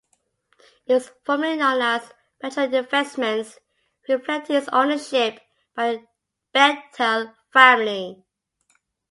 It 0.87 0.93
was 0.93 1.11
formerly 1.25 1.57
known 1.57 1.79
as 1.83 2.11
Bechtel 2.43 2.73
Investments, 2.73 3.59
reflecting 4.09 4.55
its 4.55 4.67
ownership 4.69 5.39
by 5.75 5.91
the 5.91 6.05
Bechtel 6.55 7.35
family. 7.53 8.25